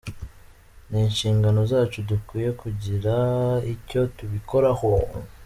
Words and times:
Ni 0.89 0.99
inshingano 1.07 1.59
zacu 1.71 1.97
dukwiye 2.09 2.49
kugira 2.61 3.15
icyo 3.73 4.01
tubikoraho. 4.15 4.91